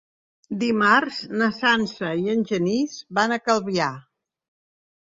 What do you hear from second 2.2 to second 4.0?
i en Genís van a Calvià.